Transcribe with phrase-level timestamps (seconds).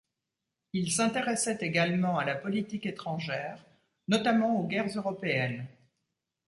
[0.73, 3.63] Il s'intéressait également à la politique étrangère,
[4.07, 5.67] notamment aux guerres européennes.